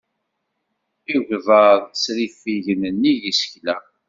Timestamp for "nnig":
2.95-3.19